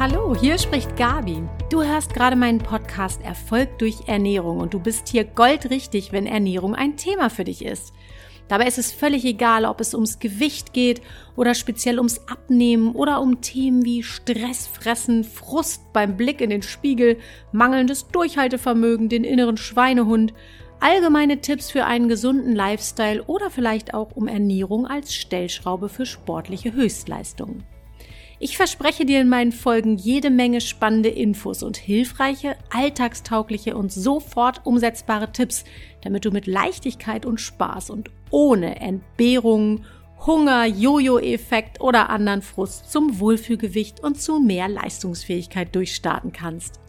[0.00, 1.42] Hallo, hier spricht Gabi.
[1.70, 6.76] Du hörst gerade meinen Podcast Erfolg durch Ernährung und du bist hier goldrichtig, wenn Ernährung
[6.76, 7.92] ein Thema für dich ist.
[8.46, 11.02] Dabei ist es völlig egal, ob es ums Gewicht geht
[11.34, 17.18] oder speziell ums Abnehmen oder um Themen wie Stressfressen, Frust beim Blick in den Spiegel,
[17.50, 20.32] mangelndes Durchhaltevermögen, den inneren Schweinehund,
[20.78, 26.72] allgemeine Tipps für einen gesunden Lifestyle oder vielleicht auch um Ernährung als Stellschraube für sportliche
[26.72, 27.64] Höchstleistungen.
[28.40, 34.64] Ich verspreche dir in meinen Folgen jede Menge spannende Infos und hilfreiche, alltagstaugliche und sofort
[34.64, 35.64] umsetzbare Tipps,
[36.02, 39.84] damit du mit Leichtigkeit und Spaß und ohne Entbehrungen,
[40.24, 46.80] Hunger, Jojo-Effekt oder anderen Frust zum Wohlfühlgewicht und zu mehr Leistungsfähigkeit durchstarten kannst.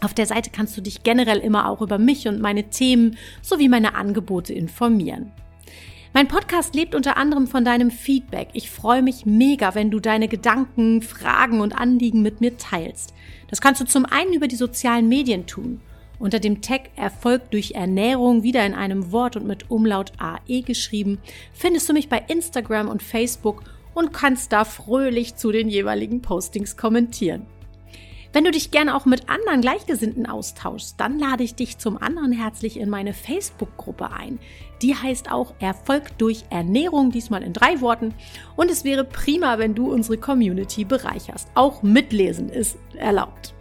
[0.00, 3.68] Auf der Seite kannst du dich generell immer auch über mich und meine Themen sowie
[3.68, 5.30] meine Angebote informieren.
[6.16, 8.50] Mein Podcast lebt unter anderem von deinem Feedback.
[8.52, 13.12] Ich freue mich mega, wenn du deine Gedanken, Fragen und Anliegen mit mir teilst.
[13.50, 15.80] Das kannst du zum einen über die sozialen Medien tun.
[16.20, 21.18] Unter dem Tag Erfolg durch Ernährung, wieder in einem Wort und mit Umlaut AE geschrieben,
[21.52, 26.76] findest du mich bei Instagram und Facebook und kannst da fröhlich zu den jeweiligen Postings
[26.76, 27.44] kommentieren.
[28.34, 32.32] Wenn du dich gerne auch mit anderen Gleichgesinnten austauschst, dann lade ich dich zum anderen
[32.32, 34.40] herzlich in meine Facebook-Gruppe ein.
[34.82, 38.12] Die heißt auch Erfolg durch Ernährung, diesmal in drei Worten.
[38.56, 41.48] Und es wäre prima, wenn du unsere Community bereicherst.
[41.54, 43.54] Auch mitlesen ist erlaubt.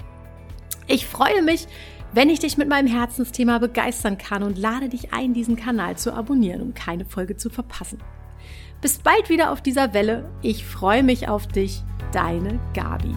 [0.87, 1.67] Ich freue mich,
[2.11, 6.15] wenn ich dich mit meinem Herzensthema begeistern kann und lade dich ein, diesen Kanal zu
[6.15, 7.99] abonnieren, um keine Folge zu verpassen.
[8.81, 10.31] Bis bald wieder auf dieser Welle.
[10.41, 11.83] Ich freue mich auf dich.
[12.11, 13.15] Deine Gabi.